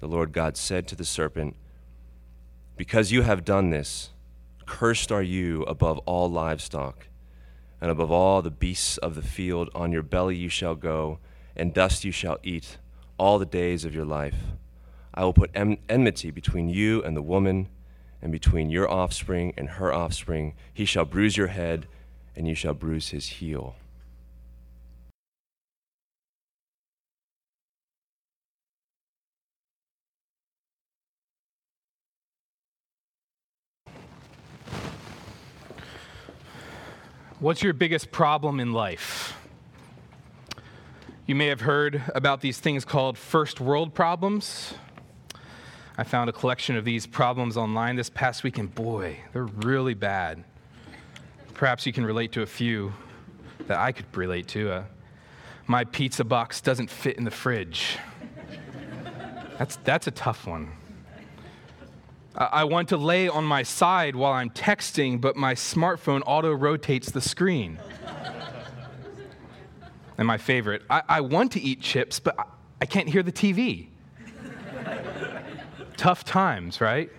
[0.00, 1.56] The Lord God said to the serpent,
[2.76, 4.10] Because you have done this,
[4.66, 7.08] cursed are you above all livestock
[7.80, 9.70] and above all the beasts of the field.
[9.74, 11.18] On your belly you shall go,
[11.54, 12.78] and dust you shall eat
[13.18, 14.36] all the days of your life.
[15.14, 17.68] I will put en- enmity between you and the woman,
[18.20, 20.54] and between your offspring and her offspring.
[20.72, 21.86] He shall bruise your head,
[22.34, 23.76] and you shall bruise his heel.
[37.38, 39.36] What's your biggest problem in life?
[41.26, 44.72] You may have heard about these things called first world problems.
[45.98, 49.92] I found a collection of these problems online this past week, and boy, they're really
[49.92, 50.44] bad.
[51.52, 52.94] Perhaps you can relate to a few
[53.66, 54.72] that I could relate to.
[54.72, 54.84] Uh,
[55.66, 57.98] my pizza box doesn't fit in the fridge.
[59.58, 60.72] That's, that's a tough one.
[62.38, 67.10] I want to lay on my side while I'm texting, but my smartphone auto rotates
[67.10, 67.78] the screen.
[70.18, 72.44] and my favorite, I, I, want to eat chips, but I,
[72.82, 73.88] I can't hear the TV.
[75.96, 77.10] Tough times, right?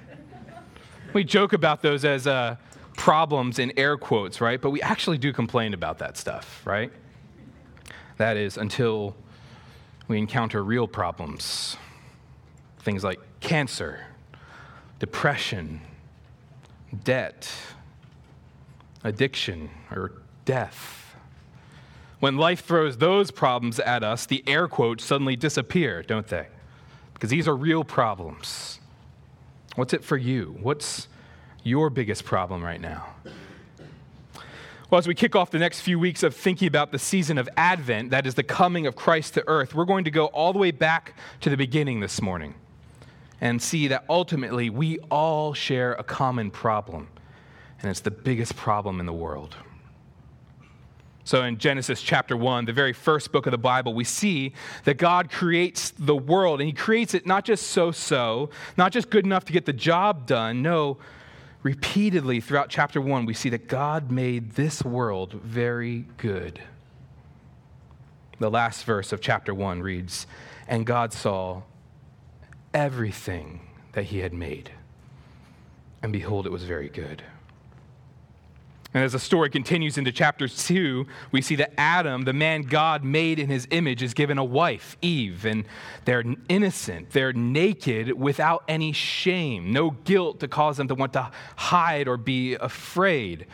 [1.13, 2.57] We joke about those as uh,
[2.95, 4.61] problems in air quotes, right?
[4.61, 6.91] But we actually do complain about that stuff, right?
[8.17, 9.15] That is until
[10.07, 11.75] we encounter real problems.
[12.79, 14.06] Things like cancer
[14.99, 15.81] depression,
[17.03, 17.51] debt,
[19.03, 20.13] addiction, or
[20.45, 21.15] death.
[22.19, 26.47] When life throws those problems at us, the air quotes suddenly disappear, don't they?
[27.13, 28.79] Because these are real problems.
[29.75, 30.57] What's it for you?
[30.61, 31.07] What's
[31.63, 33.05] your biggest problem right now?
[34.89, 37.49] Well, as we kick off the next few weeks of thinking about the season of
[37.57, 40.59] Advent, that is the coming of Christ to earth, we're going to go all the
[40.59, 42.55] way back to the beginning this morning
[43.41, 47.07] and see that ultimately we all share a common problem,
[47.81, 49.55] and it's the biggest problem in the world.
[51.27, 54.53] So, in Genesis chapter 1, the very first book of the Bible, we see
[54.85, 59.09] that God creates the world, and He creates it not just so so, not just
[59.09, 60.61] good enough to get the job done.
[60.61, 60.97] No,
[61.63, 66.61] repeatedly throughout chapter 1, we see that God made this world very good.
[68.39, 70.27] The last verse of chapter 1 reads,
[70.65, 71.63] And God saw
[72.73, 73.61] everything
[73.93, 74.71] that he had made.
[76.03, 77.23] And behold, it was very good.
[78.93, 83.03] And as the story continues into chapter 2, we see that Adam, the man God
[83.03, 85.65] made in his image, is given a wife, Eve, and
[86.05, 87.11] they're innocent.
[87.11, 92.17] They're naked without any shame, no guilt to cause them to want to hide or
[92.17, 93.45] be afraid.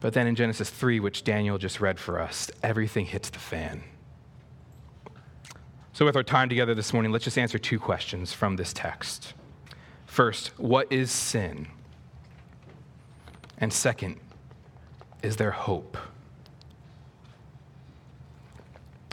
[0.00, 3.82] But then in Genesis 3, which Daniel just read for us, everything hits the fan.
[5.96, 9.32] So, with our time together this morning, let's just answer two questions from this text.
[10.04, 11.68] First, what is sin?
[13.56, 14.20] And second,
[15.22, 15.96] is there hope?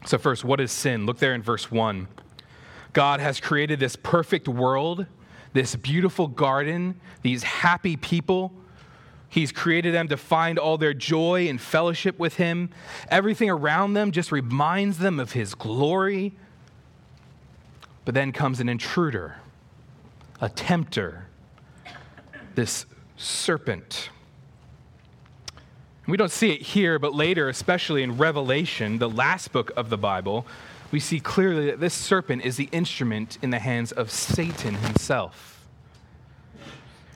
[0.05, 1.05] So, first, what is sin?
[1.05, 2.09] Look there in verse 1.
[2.91, 5.05] God has created this perfect world,
[5.53, 8.51] this beautiful garden, these happy people.
[9.29, 12.71] He's created them to find all their joy and fellowship with Him.
[13.07, 16.35] Everything around them just reminds them of His glory.
[18.05, 19.37] But then comes an intruder,
[20.41, 21.27] a tempter,
[22.55, 22.85] this
[23.15, 24.09] serpent.
[26.05, 29.97] We don't see it here, but later, especially in Revelation, the last book of the
[29.97, 30.45] Bible,
[30.91, 35.65] we see clearly that this serpent is the instrument in the hands of Satan himself.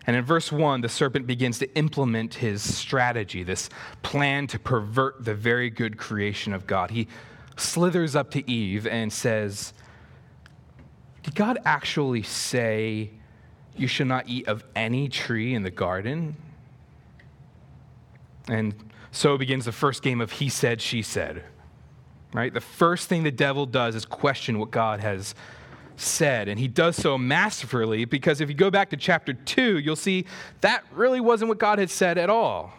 [0.07, 3.69] And in verse 1, the serpent begins to implement his strategy, this
[4.03, 6.91] plan to pervert the very good creation of God.
[6.91, 7.09] He
[7.57, 9.73] slithers up to Eve and says,
[11.27, 13.11] Did God actually say
[13.75, 16.35] you should not eat of any tree in the garden?
[18.49, 18.73] And
[19.11, 21.43] so begins the first game of he said, she said
[22.33, 22.53] right?
[22.53, 25.33] The first thing the devil does is question what God has
[25.95, 26.47] said.
[26.47, 30.25] And he does so masterfully because if you go back to chapter 2, you'll see
[30.61, 32.73] that really wasn't what God had said at all.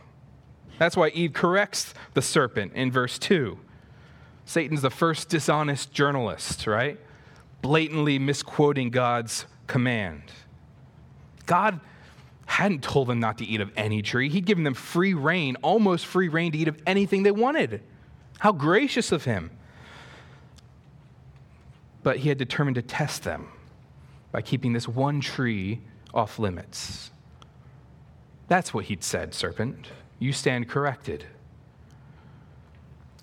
[0.79, 3.59] That's why Eve corrects the serpent in verse 2.
[4.45, 6.99] Satan's the first dishonest journalist, right?
[7.63, 10.23] Blatantly misquoting God's command.
[11.47, 11.81] God
[12.47, 14.29] hadn't told them not to eat of any tree.
[14.29, 17.83] He'd given them free reign, almost free reign to eat of anything they wanted.
[18.39, 19.51] How gracious of him.
[22.03, 23.49] But he had determined to test them
[24.33, 25.81] by keeping this one tree
[26.15, 27.11] off limits.
[28.47, 29.89] That's what he'd said, serpent.
[30.19, 31.27] You stand corrected.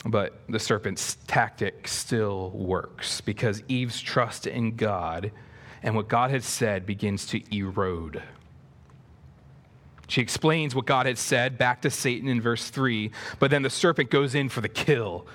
[0.05, 5.31] But the serpent's tactic still works because Eve's trust in God
[5.81, 8.21] and what God had said begins to erode.
[10.07, 13.69] She explains what God had said back to Satan in verse 3, but then the
[13.69, 15.25] serpent goes in for the kill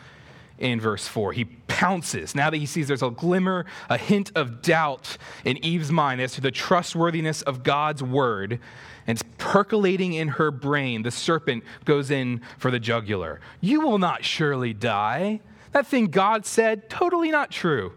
[0.58, 1.32] in verse 4.
[1.32, 5.90] He pounces now that he sees there's a glimmer, a hint of doubt in Eve's
[5.90, 8.60] mind as to the trustworthiness of God's word,
[9.10, 11.02] and it's percolating in her brain.
[11.02, 13.40] The serpent goes in for the jugular.
[13.60, 15.40] You will not surely die.
[15.72, 17.92] That thing God said, totally not true.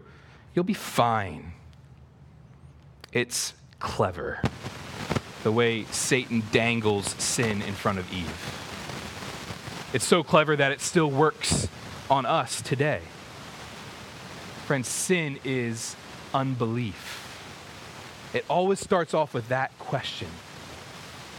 [0.54, 1.52] You'll be fine.
[3.12, 4.42] It's clever
[5.44, 9.90] the way Satan dangles sin in front of Eve.
[9.92, 11.68] It's so clever that it still works
[12.10, 13.02] on us today.
[14.66, 15.94] Friends, sin is
[16.34, 17.20] unbelief.
[18.34, 20.26] It always starts off with that question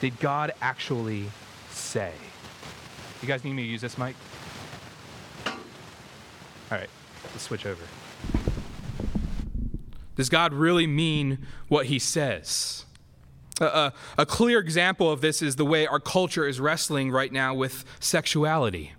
[0.06, 1.32] Did God actually
[1.72, 2.12] say?
[3.24, 4.16] You guys need me to use this mic?
[5.48, 5.54] All
[6.70, 6.88] right,
[7.32, 7.82] let's switch over.
[10.16, 12.86] Does God really mean what he says?
[13.60, 17.56] A, a, clear example of this is the way our culture is wrestling right now
[17.56, 18.94] with sexuality.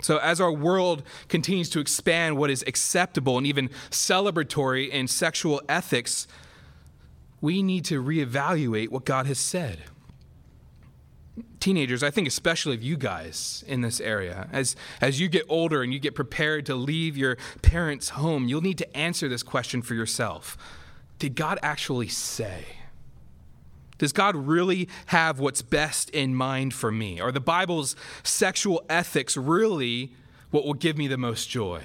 [0.00, 5.60] So, as our world continues to expand what is acceptable and even celebratory in sexual
[5.68, 6.26] ethics,
[7.42, 9.82] we need to reevaluate what God has said.
[11.60, 15.82] Teenagers, I think especially of you guys in this area, as, as you get older
[15.82, 19.82] and you get prepared to leave your parents' home, you'll need to answer this question
[19.82, 20.56] for yourself
[21.18, 22.64] Did God actually say?
[23.98, 27.20] Does God really have what's best in mind for me?
[27.20, 30.12] Are the Bible's sexual ethics really
[30.50, 31.82] what will give me the most joy?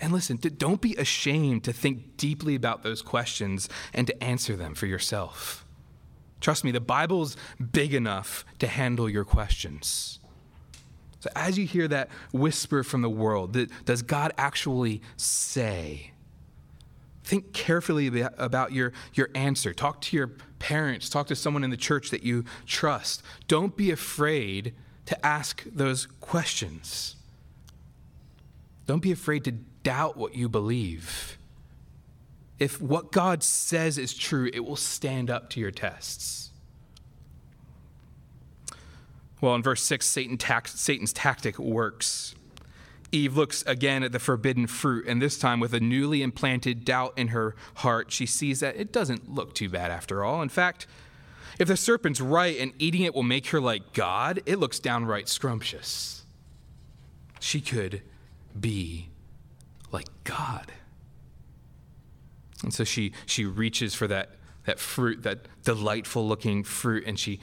[0.00, 4.74] And listen, don't be ashamed to think deeply about those questions and to answer them
[4.74, 5.63] for yourself.
[6.44, 7.38] Trust me, the Bible's
[7.72, 10.18] big enough to handle your questions.
[11.20, 16.10] So, as you hear that whisper from the world, does God actually say?
[17.24, 19.72] think carefully about your, your answer.
[19.72, 23.22] Talk to your parents, talk to someone in the church that you trust.
[23.48, 24.74] Don't be afraid
[25.06, 27.16] to ask those questions.
[28.86, 31.38] Don't be afraid to doubt what you believe.
[32.58, 36.50] If what God says is true, it will stand up to your tests.
[39.40, 42.34] Well, in verse 6, Satan Satan's tactic works.
[43.12, 47.12] Eve looks again at the forbidden fruit, and this time with a newly implanted doubt
[47.16, 50.42] in her heart, she sees that it doesn't look too bad after all.
[50.42, 50.86] In fact,
[51.58, 55.28] if the serpent's right and eating it will make her like God, it looks downright
[55.28, 56.24] scrumptious.
[57.38, 58.02] She could
[58.58, 59.10] be
[59.92, 60.72] like God.
[62.64, 64.30] And so she, she reaches for that,
[64.64, 67.38] that fruit, that delightful looking fruit, and she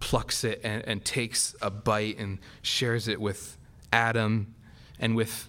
[0.00, 3.56] plucks it and, and takes a bite and shares it with
[3.92, 4.54] Adam
[4.98, 5.48] and with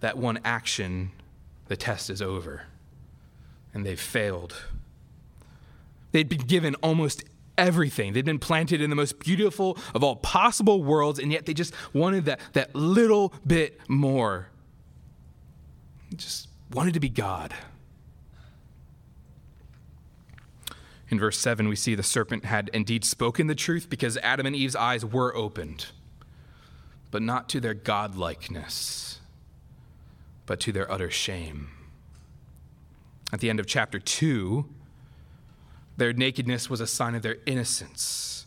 [0.00, 1.10] that one action,
[1.66, 2.66] the test is over.
[3.72, 4.62] And they've failed.
[6.12, 7.24] They'd been given almost
[7.56, 8.12] everything.
[8.12, 11.72] They'd been planted in the most beautiful of all possible worlds, and yet they just
[11.92, 14.48] wanted that, that little bit more.
[16.14, 17.54] Just wanted to be God.
[21.10, 24.54] In verse 7, we see the serpent had indeed spoken the truth because Adam and
[24.54, 25.86] Eve's eyes were opened,
[27.10, 29.18] but not to their godlikeness,
[30.46, 31.70] but to their utter shame.
[33.32, 34.66] At the end of chapter 2,
[35.96, 38.46] their nakedness was a sign of their innocence,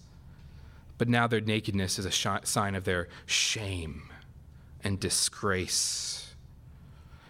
[0.97, 4.09] but now their nakedness is a sh- sign of their shame
[4.83, 6.22] and disgrace.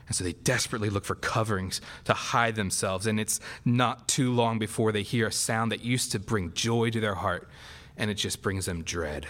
[0.07, 3.07] And so they desperately look for coverings to hide themselves.
[3.07, 6.89] And it's not too long before they hear a sound that used to bring joy
[6.89, 7.47] to their heart,
[7.97, 9.27] and it just brings them dread.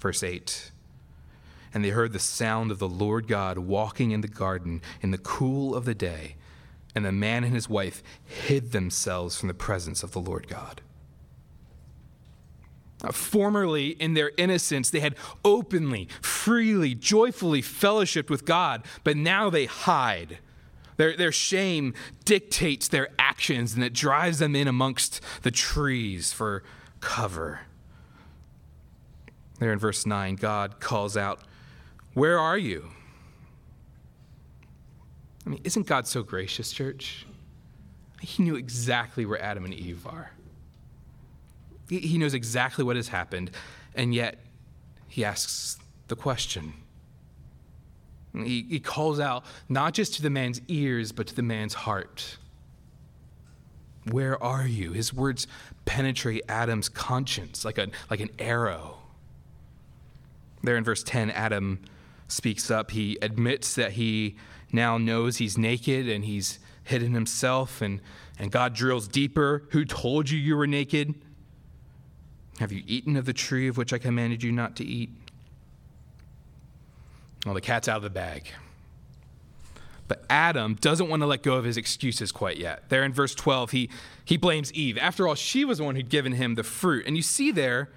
[0.00, 0.72] Verse 8
[1.72, 5.18] And they heard the sound of the Lord God walking in the garden in the
[5.18, 6.36] cool of the day
[6.94, 10.80] and the man and his wife hid themselves from the presence of the Lord God.
[13.10, 19.64] Formerly, in their innocence, they had openly, freely, joyfully fellowshiped with God, but now they
[19.66, 20.38] hide.
[20.98, 21.94] Their, their shame
[22.24, 26.62] dictates their actions and it drives them in amongst the trees for
[27.00, 27.62] cover.
[29.58, 31.40] There in verse 9, God calls out,
[32.14, 32.90] Where are you?
[35.44, 37.26] I mean, isn't God so gracious, church?
[38.20, 40.30] He knew exactly where Adam and Eve are.
[41.98, 43.50] He knows exactly what has happened,
[43.94, 44.38] and yet
[45.08, 46.74] he asks the question.
[48.34, 52.38] He, he calls out not just to the man's ears, but to the man's heart.
[54.10, 54.92] Where are you?
[54.92, 55.46] His words
[55.84, 58.98] penetrate Adam's conscience like, a, like an arrow.
[60.62, 61.80] There in verse 10, Adam
[62.28, 62.92] speaks up.
[62.92, 64.36] He admits that he
[64.72, 68.00] now knows he's naked and he's hidden himself, and,
[68.38, 69.64] and God drills deeper.
[69.70, 71.14] Who told you you were naked?
[72.62, 75.10] Have you eaten of the tree of which I commanded you not to eat?
[77.44, 78.50] Well, the cat's out of the bag.
[80.06, 82.88] But Adam doesn't want to let go of his excuses quite yet.
[82.88, 83.90] There in verse 12, he,
[84.24, 84.96] he blames Eve.
[84.96, 87.04] After all, she was the one who'd given him the fruit.
[87.04, 87.88] And you see there,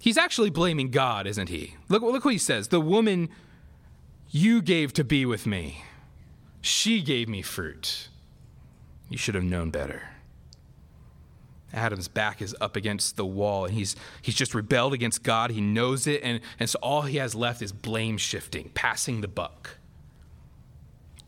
[0.00, 1.76] he's actually blaming God, isn't he?
[1.88, 3.28] Look, look what he says The woman
[4.28, 5.84] you gave to be with me.
[6.60, 8.08] She gave me fruit.
[9.08, 10.13] You should have known better.
[11.74, 15.50] Adam's back is up against the wall and he's, he's just rebelled against God.
[15.50, 16.22] He knows it.
[16.22, 19.78] And, and so all he has left is blame shifting, passing the buck.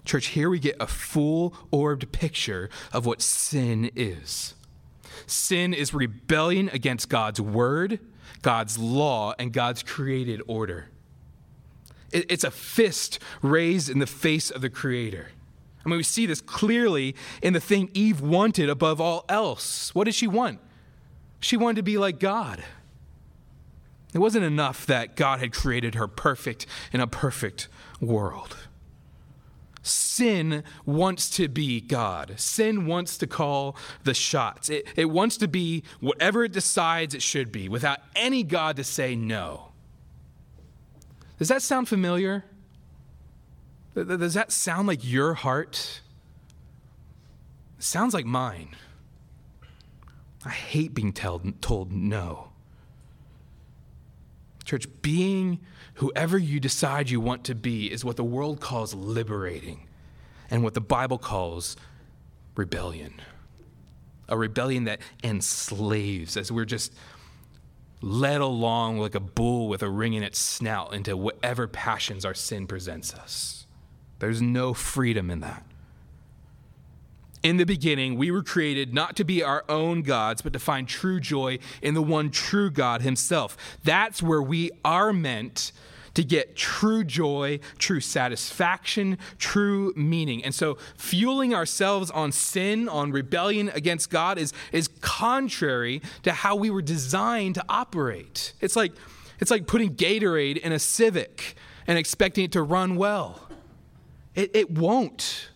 [0.05, 4.55] Church, here we get a full orbed picture of what sin is.
[5.27, 7.99] Sin is rebellion against God's word,
[8.43, 10.91] God's law, and God's created order.
[12.13, 15.29] It's a fist raised in the face of the Creator.
[15.87, 19.95] I mean, we see this clearly in the thing Eve wanted above all else.
[19.95, 20.59] What did she want?
[21.39, 22.65] She wanted to be like God.
[24.13, 27.69] It wasn't enough that God had created her perfect in a perfect
[28.01, 28.57] world.
[29.83, 32.35] Sin wants to be God.
[32.37, 34.69] Sin wants to call the shots.
[34.69, 38.85] It, it wants to be whatever it decides it should be without any God to
[38.85, 39.69] say no.
[41.39, 42.45] Does that sound familiar?
[43.97, 46.03] Does that sound like your heart?
[47.79, 48.77] It sounds like mine.
[50.45, 52.51] I hate being told, told no.
[54.65, 55.61] Church, being
[55.95, 59.89] whoever you decide you want to be is what the world calls liberating
[60.51, 61.77] and what the Bible calls
[62.55, 63.15] rebellion.
[64.29, 66.93] A rebellion that enslaves, as we're just
[68.03, 72.35] led along like a bull with a ring in its snout into whatever passions our
[72.35, 73.66] sin presents us.
[74.19, 75.65] There's no freedom in that.
[77.43, 80.89] In the beginning, we were created not to be our own gods, but to find
[80.89, 83.57] true joy in the one true God Himself.
[83.85, 85.71] That's where we are meant
[86.15, 90.43] to get true joy, true satisfaction, true meaning.
[90.43, 96.57] And so, fueling ourselves on sin, on rebellion against God, is, is contrary to how
[96.57, 98.55] we were designed to operate.
[98.63, 98.93] It's like,
[99.41, 101.55] it's like putting Gatorade in a Civic
[101.87, 103.46] and expecting it to run well.
[104.37, 105.49] It, it won't.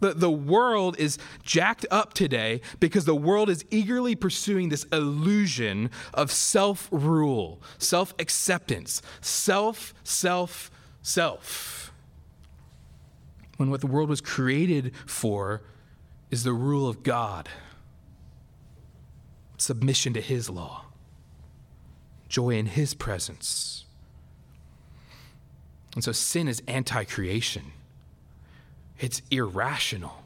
[0.00, 5.90] The, the world is jacked up today because the world is eagerly pursuing this illusion
[6.14, 10.70] of self rule, self acceptance, self, self,
[11.02, 11.92] self.
[13.56, 15.62] When what the world was created for
[16.30, 17.48] is the rule of God,
[19.56, 20.84] submission to His law,
[22.28, 23.84] joy in His presence.
[25.94, 27.72] And so sin is anti creation.
[28.98, 30.24] It's irrational.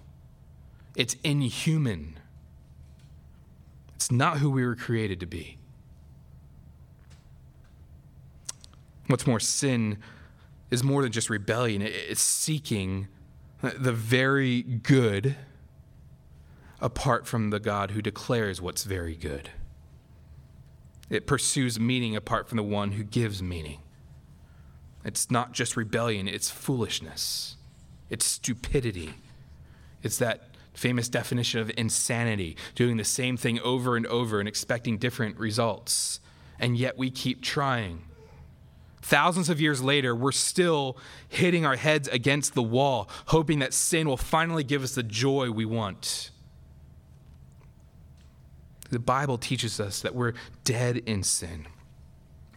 [0.96, 2.18] It's inhuman.
[3.94, 5.58] It's not who we were created to be.
[9.06, 9.98] What's more, sin
[10.70, 13.08] is more than just rebellion, it's seeking
[13.60, 15.36] the very good
[16.80, 19.50] apart from the God who declares what's very good.
[21.10, 23.80] It pursues meaning apart from the one who gives meaning.
[25.04, 27.56] It's not just rebellion, it's foolishness,
[28.12, 29.14] it's stupidity.
[30.02, 34.98] It's that famous definition of insanity, doing the same thing over and over and expecting
[34.98, 36.20] different results.
[36.60, 38.02] And yet we keep trying.
[39.00, 44.06] Thousands of years later, we're still hitting our heads against the wall, hoping that sin
[44.06, 46.30] will finally give us the joy we want.
[48.90, 51.66] The Bible teaches us that we're dead in sin.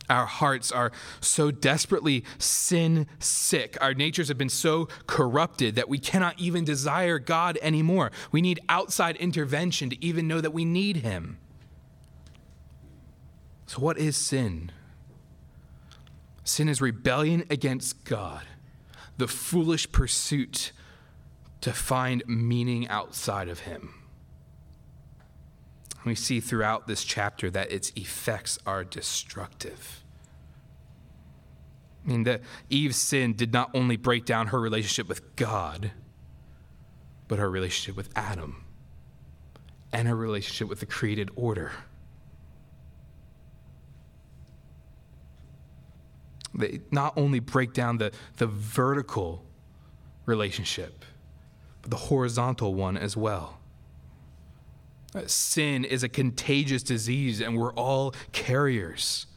[0.10, 3.78] Our hearts are so desperately sin sick.
[3.82, 8.12] Our natures have been so corrupted that we cannot even desire God anymore.
[8.32, 11.40] We need outside intervention to even know that we need Him.
[13.66, 14.72] So, what is sin?
[16.44, 18.44] Sin is rebellion against God,
[19.18, 20.72] the foolish pursuit
[21.62, 24.05] to find meaning outside of Him.
[26.06, 30.04] We see throughout this chapter that its effects are destructive.
[32.06, 35.92] I mean, that Eve's sin did not only break down her relationship with God,
[37.28, 38.64] but her relationship with Adam
[39.92, 41.72] and her relationship with the created order.
[46.54, 49.44] They not only break down the, the vertical
[50.28, 51.04] relationship,
[51.82, 53.60] but the horizontal one as well.
[55.15, 59.27] Uh, sin is a contagious disease, and we're all carriers.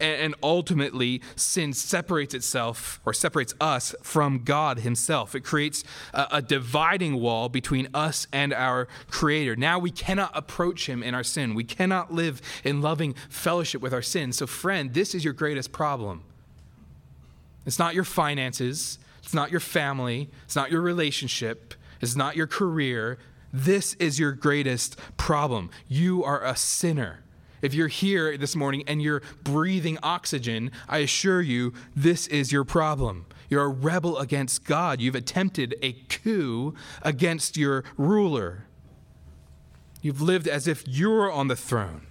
[0.00, 5.34] And ultimately, sin separates itself or separates us from God Himself.
[5.34, 5.82] It creates
[6.14, 9.56] a, dividing wall between us and our Creator.
[9.56, 11.54] Now we cannot approach Him in our sin.
[11.54, 14.32] We cannot live in loving fellowship with our sin.
[14.32, 16.22] So, friend, this is your greatest problem.
[17.66, 22.46] It's not your finances, it's not your family, it's not your relationship, it's not your
[22.46, 23.18] career.
[23.52, 25.70] This is your greatest problem.
[25.88, 27.22] You are a sinner.
[27.60, 32.64] If you're here this morning and you're breathing oxygen, I assure you, this is your
[32.64, 33.26] problem.
[33.48, 35.00] You're a rebel against God.
[35.00, 38.64] You've attempted a coup against your ruler.
[40.00, 42.06] You've lived as if you're on the throne.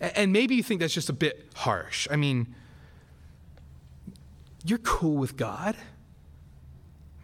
[0.00, 2.06] And maybe you think that's just a bit harsh.
[2.10, 2.54] I mean,
[4.64, 5.76] you're cool with God.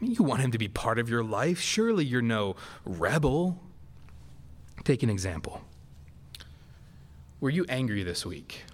[0.06, 1.60] You want him to be part of your life.
[1.60, 3.60] Surely you're no rebel.
[4.84, 5.62] Take an example.
[7.40, 8.64] Were you angry this week?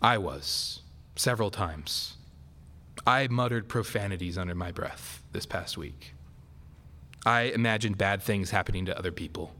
[0.00, 0.82] I was,
[1.16, 2.16] several times.
[3.06, 6.14] I muttered profanities under my breath this past week.
[7.24, 9.54] I imagined bad things happening to other people.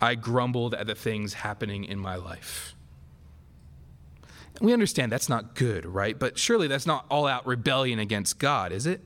[0.00, 2.74] I grumbled at the things happening in my life.
[4.62, 6.16] We understand that's not good, right?
[6.16, 9.00] But surely that's not all out rebellion against God, is it?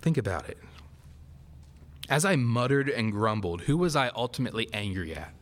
[0.00, 0.56] Think about it.
[2.08, 5.34] As I muttered and grumbled, who was I ultimately angry at?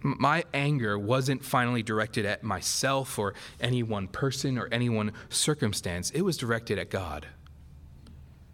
[0.00, 6.10] My anger wasn't finally directed at myself or any one person or any one circumstance.
[6.10, 7.26] It was directed at God.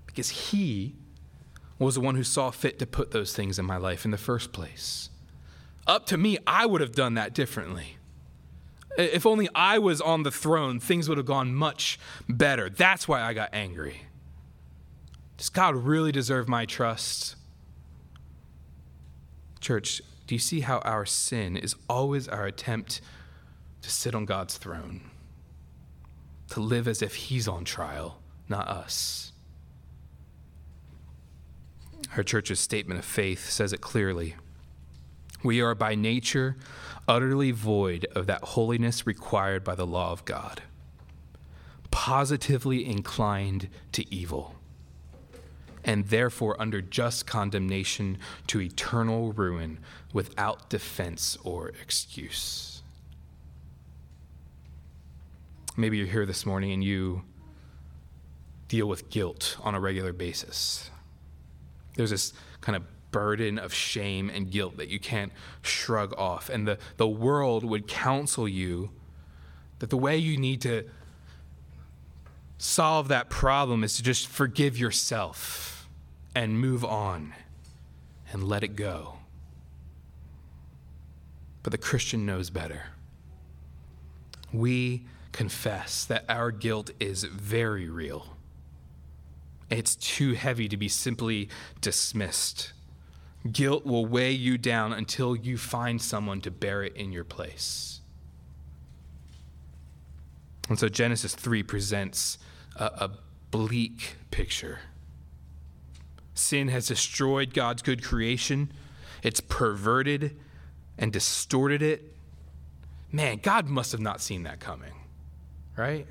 [0.05, 0.97] Because He
[1.79, 4.19] was the one who saw fit to put those things in my life in the
[4.19, 5.11] first place.
[5.89, 7.97] Up to me, I would have done that differently.
[8.99, 11.99] If only I was on the throne, things would have gone much
[12.29, 12.69] better.
[12.69, 14.03] That's why I got angry.
[15.39, 17.37] Does God really deserve my trust?
[19.61, 23.01] Church, do you see how our sin is always our attempt
[23.83, 25.01] to sit on God's throne?
[26.51, 29.33] To live as if He's on trial, not us.
[32.17, 34.35] Our church's statement of faith says it clearly.
[35.43, 36.57] We are by nature
[37.07, 40.63] utterly void of that holiness required by the law of God,
[41.91, 44.55] positively inclined to evil
[45.85, 49.79] and therefore under just condemnation to eternal ruin
[50.13, 52.83] without defense or excuse.
[55.77, 57.23] Maybe you're here this morning and you
[58.67, 60.91] deal with guilt on a regular basis.
[61.97, 66.49] There's this kind of burden of shame and guilt that you can't shrug off.
[66.49, 68.91] And the, the world would counsel you
[69.79, 70.85] that the way you need to
[72.59, 75.89] solve that problem is to just forgive yourself
[76.35, 77.35] and move on
[78.33, 79.19] and let it go.
[81.63, 82.87] But the Christian knows better.
[84.53, 88.39] We confess that our guilt is very real
[89.71, 91.49] It's too heavy to be simply
[91.81, 92.73] dismissed.
[93.51, 98.01] Guilt will weigh you down until you find someone to bear it in your place.
[100.69, 102.39] And so Genesis 3 presents
[102.77, 103.11] a, a
[103.51, 104.81] bleak picture.
[106.35, 108.73] Sin has destroyed God's good creation,
[109.23, 110.37] it's perverted
[110.99, 112.15] and distorted it.
[113.11, 114.93] Man, God must have not seen that coming,
[115.77, 116.07] right?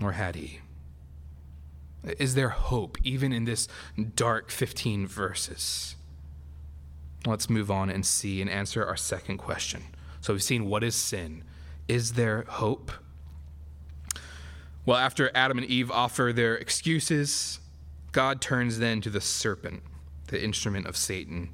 [0.00, 0.60] Or had he?
[2.18, 3.68] Is there hope even in this
[4.14, 5.96] dark 15 verses?
[7.26, 9.82] Let's move on and see and answer our second question.
[10.20, 11.44] So we've seen what is sin?
[11.88, 12.92] Is there hope?
[14.86, 17.60] Well, after Adam and Eve offer their excuses,
[18.12, 19.82] God turns then to the serpent,
[20.28, 21.50] the instrument of Satan.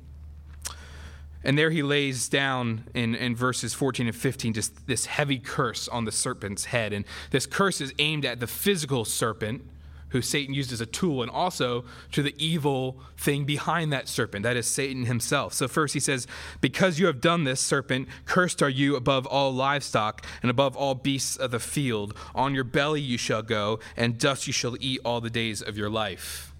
[1.42, 5.86] And there he lays down in, in verses 14 and 15 just this heavy curse
[5.88, 6.92] on the serpent's head.
[6.92, 9.62] And this curse is aimed at the physical serpent
[10.10, 14.44] who Satan used as a tool, and also to the evil thing behind that serpent,
[14.44, 15.52] that is Satan himself.
[15.52, 16.26] So, first he says,
[16.60, 20.94] Because you have done this, serpent, cursed are you above all livestock and above all
[20.94, 22.16] beasts of the field.
[22.34, 25.76] On your belly you shall go, and dust you shall eat all the days of
[25.76, 26.54] your life.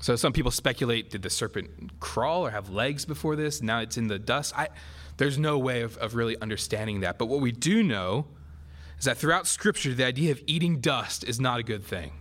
[0.00, 3.60] So, some people speculate did the serpent crawl or have legs before this?
[3.60, 4.56] Now it's in the dust.
[4.56, 4.68] I,
[5.16, 7.18] there's no way of, of really understanding that.
[7.18, 8.26] But what we do know
[9.00, 12.12] is that throughout Scripture, the idea of eating dust is not a good thing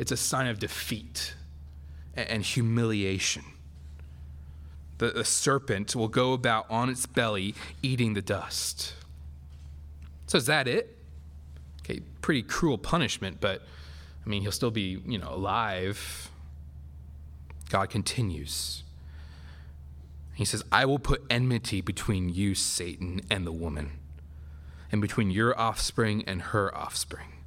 [0.00, 1.34] it's a sign of defeat
[2.14, 3.44] and humiliation.
[4.96, 8.94] The, the serpent will go about on its belly eating the dust.
[10.26, 10.96] So, is that it?
[11.82, 13.60] Okay, pretty cruel punishment, but
[14.24, 16.30] I mean, he'll still be, you know, alive.
[17.68, 18.82] God continues.
[20.32, 23.90] He says, I will put enmity between you, Satan, and the woman,
[24.90, 27.39] and between your offspring and her offspring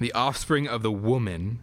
[0.00, 1.60] the offspring of the woman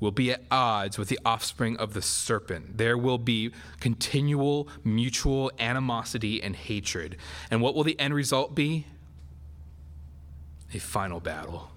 [0.00, 2.76] will be at odds with the offspring of the serpent.
[2.78, 7.16] There will be continual mutual animosity and hatred.
[7.50, 8.86] And what will the end result be?
[10.74, 11.70] A final battle.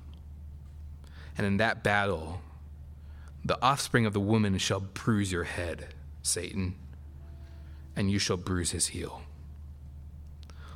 [1.37, 2.41] And in that battle,
[3.45, 6.75] the offspring of the woman shall bruise your head, Satan,
[7.95, 9.21] and you shall bruise his heel.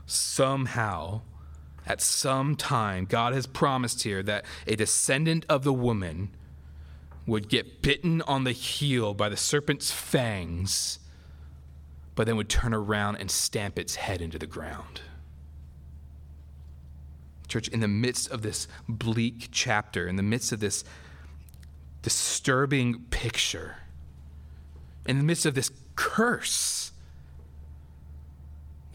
[0.05, 1.21] Somehow,
[1.91, 6.29] at some time, God has promised here that a descendant of the woman
[7.27, 10.99] would get bitten on the heel by the serpent's fangs,
[12.15, 15.01] but then would turn around and stamp its head into the ground.
[17.49, 20.85] Church, in the midst of this bleak chapter, in the midst of this
[22.03, 23.79] disturbing picture,
[25.05, 26.93] in the midst of this curse,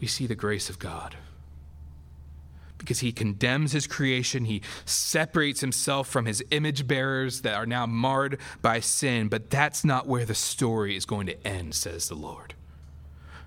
[0.01, 1.15] we see the grace of God
[2.77, 4.45] because he condemns his creation.
[4.45, 9.27] He separates himself from his image bearers that are now marred by sin.
[9.27, 12.53] But that's not where the story is going to end, says the Lord.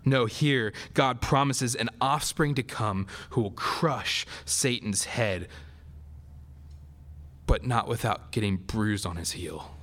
[0.04, 5.48] No, here, God promises an offspring to come who will crush Satan's head,
[7.46, 9.76] but not without getting bruised on his heel,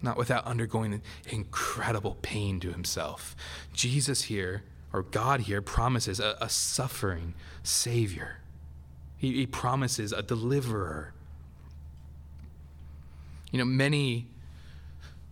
[0.00, 3.34] not without undergoing incredible pain to himself.
[3.72, 4.62] Jesus here
[4.92, 8.38] or God here promises a, a suffering Savior.
[9.16, 11.14] He, he promises a deliverer.
[13.50, 14.26] You know, many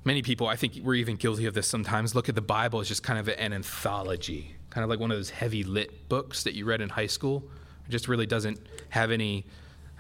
[0.04, 2.88] many people, I think we're even guilty of this sometimes, look at the Bible as
[2.88, 6.54] just kind of an anthology, kind of like one of those heavy lit books that
[6.54, 7.42] you read in high school.
[7.86, 8.58] It just really doesn't
[8.90, 9.44] have any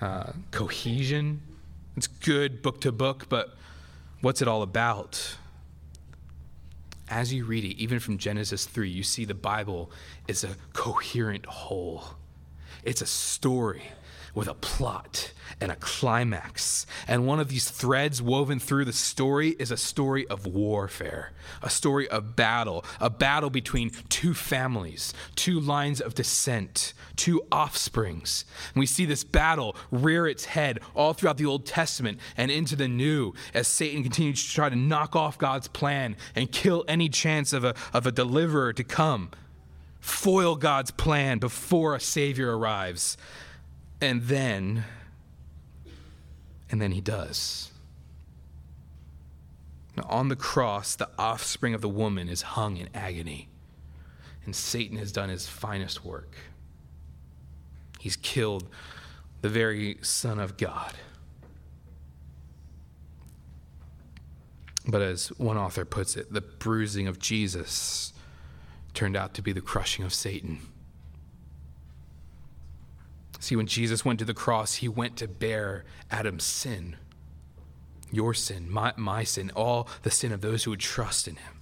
[0.00, 1.42] uh, cohesion.
[1.96, 3.54] It's good book to book, but
[4.20, 5.36] what's it all about?
[7.10, 9.90] As you read it, even from Genesis 3, you see the Bible
[10.28, 12.04] is a coherent whole.
[12.84, 13.82] It's a story
[14.34, 16.86] with a plot and a climax.
[17.06, 21.70] And one of these threads woven through the story is a story of warfare, a
[21.70, 28.44] story of battle, a battle between two families, two lines of descent, two offsprings.
[28.74, 32.76] And we see this battle rear its head all throughout the Old Testament and into
[32.76, 37.08] the New as Satan continues to try to knock off God's plan and kill any
[37.08, 39.30] chance of a, of a deliverer to come.
[40.00, 43.18] Foil God's plan before a Savior arrives.
[44.00, 44.84] And then,
[46.70, 47.70] and then he does.
[49.96, 53.48] Now, on the cross, the offspring of the woman is hung in agony,
[54.44, 56.34] and Satan has done his finest work.
[57.98, 58.68] He's killed
[59.42, 60.94] the very Son of God.
[64.86, 68.14] But as one author puts it, the bruising of Jesus
[68.94, 70.60] turned out to be the crushing of Satan.
[73.40, 76.96] See, when Jesus went to the cross, he went to bear Adam's sin
[78.12, 81.60] your sin, my, my sin, all the sin of those who would trust in him.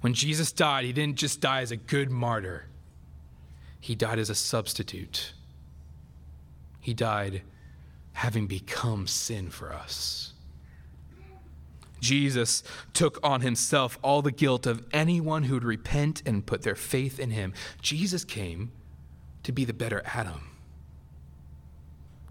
[0.00, 2.66] When Jesus died, he didn't just die as a good martyr,
[3.80, 5.32] he died as a substitute.
[6.80, 7.42] He died
[8.12, 10.32] having become sin for us.
[12.00, 16.76] Jesus took on himself all the guilt of anyone who would repent and put their
[16.76, 17.52] faith in him.
[17.82, 18.70] Jesus came
[19.42, 20.57] to be the better Adam.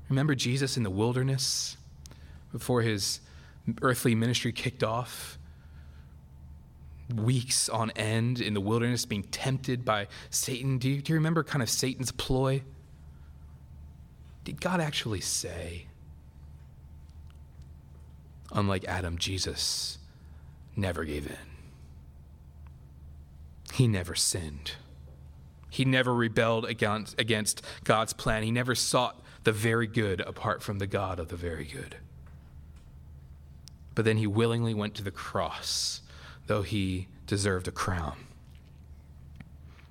[0.09, 1.77] Remember Jesus in the wilderness
[2.51, 3.19] before his
[3.81, 5.37] earthly ministry kicked off?
[7.13, 10.77] Weeks on end in the wilderness being tempted by Satan.
[10.77, 12.63] Do you, do you remember kind of Satan's ploy?
[14.43, 15.87] Did God actually say?
[18.51, 19.97] Unlike Adam, Jesus
[20.75, 21.37] never gave in.
[23.73, 24.73] He never sinned.
[25.69, 28.43] He never rebelled against, against God's plan.
[28.43, 31.95] He never sought the very good apart from the God of the very good.
[33.95, 36.01] But then he willingly went to the cross,
[36.47, 38.17] though he deserved a crown.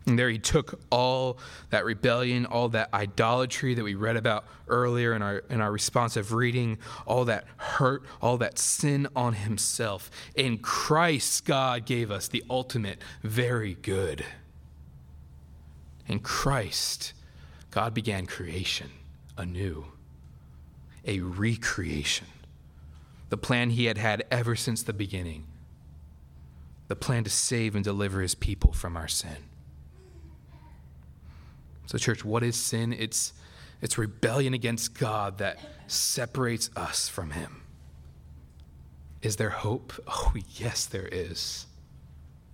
[0.04, 1.38] And there he took all
[1.70, 6.34] that rebellion, all that idolatry that we read about earlier in our, in our responsive
[6.34, 10.10] reading, all that hurt, all that sin on himself.
[10.34, 14.22] In Christ, God gave us the ultimate very good.
[16.06, 17.14] In Christ,
[17.70, 18.90] God began creation
[19.36, 19.86] anew,
[21.04, 22.26] a recreation.
[23.28, 25.46] The plan he had had ever since the beginning,
[26.88, 29.36] the plan to save and deliver his people from our sin.
[31.86, 32.92] So, church, what is sin?
[32.92, 33.32] It's,
[33.80, 37.62] it's rebellion against God that separates us from Him.
[39.22, 39.92] Is there hope?
[40.08, 41.66] Oh, yes, there is.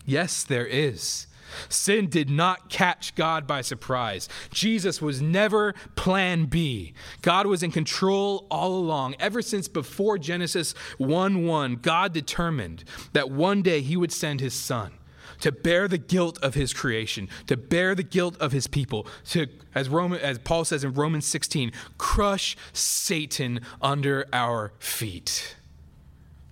[0.05, 1.27] Yes, there is.
[1.69, 4.29] Sin did not catch God by surprise.
[4.51, 6.95] Jesus was never plan B.
[7.23, 9.15] God was in control all along.
[9.19, 14.55] Ever since before Genesis 1 1, God determined that one day he would send his
[14.55, 14.93] son
[15.41, 19.49] to bear the guilt of his creation, to bear the guilt of his people, to,
[19.75, 25.57] as, Roman, as Paul says in Romans 16, crush Satan under our feet.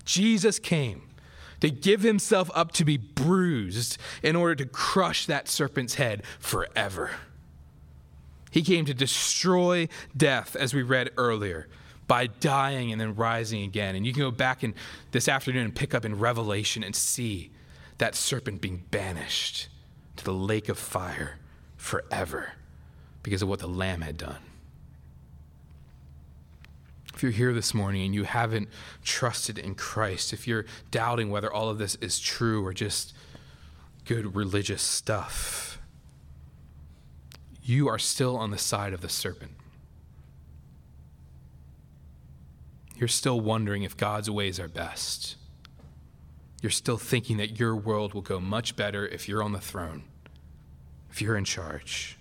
[0.03, 1.03] Jesus came
[1.61, 7.11] to give himself up to be bruised in order to crush that serpent's head forever.
[8.51, 11.67] He came to destroy death, as we read earlier,
[12.07, 13.95] by dying and then rising again.
[13.95, 14.75] And you can go back in
[15.11, 17.51] this afternoon and pick up in Revelation and see
[17.99, 19.69] that serpent being banished
[20.17, 21.37] to the lake of fire
[21.77, 22.53] forever
[23.23, 24.37] because of what the Lamb had done.
[27.21, 28.67] If you're here this morning and you haven't
[29.03, 33.13] trusted in Christ, if you're doubting whether all of this is true or just
[34.05, 35.79] good religious stuff,
[37.61, 39.51] you are still on the side of the serpent.
[42.95, 45.35] You're still wondering if God's ways are best
[46.59, 50.05] you're still thinking that your world will go much better if you're on the throne,
[51.11, 52.17] if you're in charge.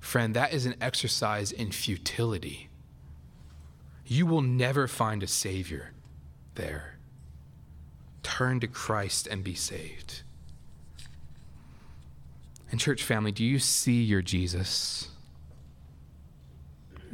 [0.00, 2.65] Friend, that is an exercise in futility.
[4.06, 5.92] You will never find a Savior
[6.54, 6.98] there.
[8.22, 10.22] Turn to Christ and be saved.
[12.70, 15.08] And, church family, do you see your Jesus?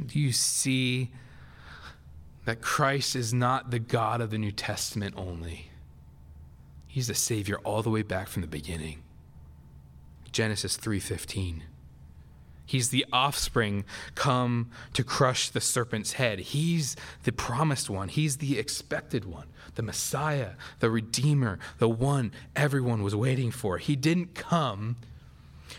[0.05, 1.11] Do you see
[2.45, 5.71] that Christ is not the God of the New Testament only?
[6.87, 9.03] He's the savior all the way back from the beginning.
[10.31, 11.63] Genesis 3:15.
[12.73, 16.39] He's the offspring come to crush the serpent's head.
[16.39, 18.09] He's the promised one.
[18.09, 23.77] He's the expected one, the Messiah, the Redeemer, the one everyone was waiting for.
[23.77, 24.97] He didn't come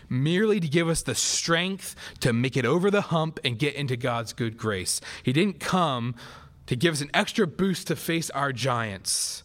[0.08, 3.96] merely to give us the strength to make it over the hump and get into
[3.96, 5.00] God's good grace.
[5.20, 6.14] He didn't come
[6.68, 9.42] to give us an extra boost to face our giants.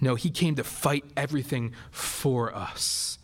[0.00, 3.18] No, he came to fight everything for us.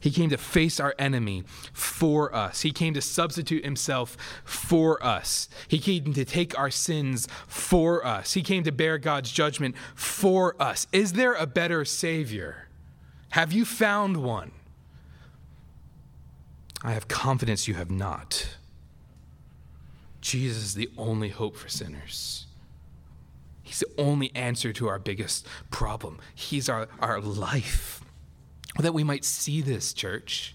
[0.00, 2.62] He came to face our enemy for us.
[2.62, 5.48] He came to substitute himself for us.
[5.66, 8.34] He came to take our sins for us.
[8.34, 10.86] He came to bear God's judgment for us.
[10.92, 12.68] Is there a better Savior?
[13.30, 14.52] Have you found one?
[16.82, 18.56] I have confidence you have not.
[20.20, 22.46] Jesus is the only hope for sinners.
[23.62, 26.18] He's the only answer to our biggest problem.
[26.34, 27.97] He's our, our life.
[28.76, 30.54] That we might see this, church.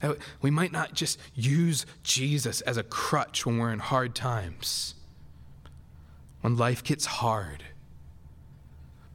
[0.00, 4.94] That we might not just use Jesus as a crutch when we're in hard times,
[6.40, 7.64] when life gets hard,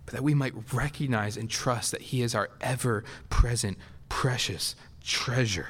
[0.06, 3.78] but that we might recognize and trust that He is our ever present,
[4.10, 5.70] precious treasure.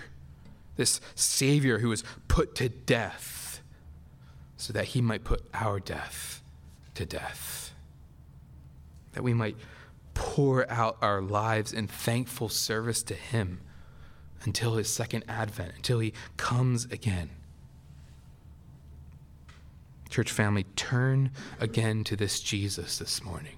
[0.75, 3.61] This Savior who was put to death
[4.57, 6.41] so that He might put our death
[6.95, 7.73] to death,
[9.13, 9.55] that we might
[10.15, 13.61] pour out our lives in thankful service to Him
[14.43, 17.29] until His second advent, until He comes again.
[20.09, 23.57] Church family, turn again to this Jesus this morning.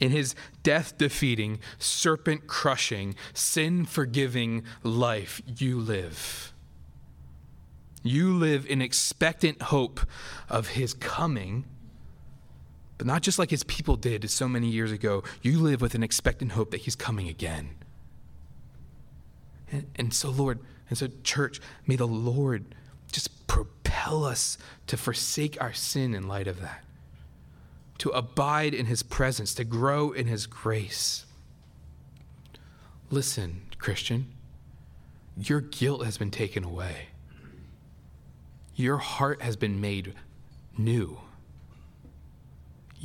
[0.00, 6.52] In his death defeating, serpent crushing, sin forgiving life, you live.
[8.02, 10.00] You live in expectant hope
[10.50, 11.64] of his coming,
[12.98, 15.22] but not just like his people did so many years ago.
[15.42, 17.70] You live with an expectant hope that he's coming again.
[19.72, 22.74] And, and so, Lord, and so, church, may the Lord
[23.10, 26.84] just propel us to forsake our sin in light of that,
[27.98, 31.24] to abide in his presence, to grow in his grace.
[33.10, 34.32] Listen, Christian,
[35.36, 37.08] your guilt has been taken away
[38.76, 40.14] your heart has been made
[40.76, 41.18] new.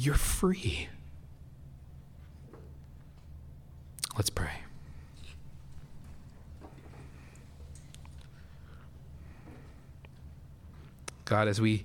[0.01, 0.87] You're free.
[4.15, 4.61] Let's pray.
[11.25, 11.83] God, as we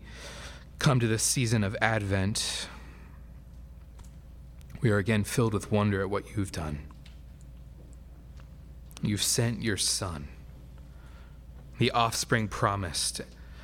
[0.78, 2.68] come to this season of Advent,
[4.80, 6.78] we are again filled with wonder at what you've done.
[9.02, 10.28] You've sent your Son,
[11.78, 13.22] the offspring promised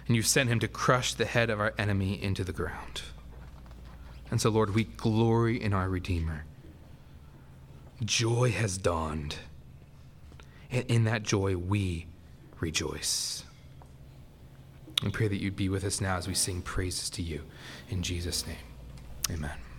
[0.08, 3.02] and you've sent him to crush the head of our enemy into the ground.
[4.30, 6.44] And so, Lord, we glory in our Redeemer.
[8.04, 9.36] Joy has dawned.
[10.70, 12.06] And in that joy, we
[12.60, 13.44] rejoice.
[15.02, 17.42] We pray that you'd be with us now as we sing praises to you.
[17.88, 18.56] In Jesus' name,
[19.30, 19.69] amen.